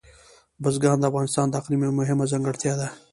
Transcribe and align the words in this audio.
بزګان 0.61 0.97
د 0.99 1.03
افغانستان 1.11 1.45
د 1.49 1.53
اقلیم 1.61 1.81
یوه 1.85 1.97
مهمه 1.99 2.25
ځانګړتیا 2.31 2.73
ده. 2.79 2.87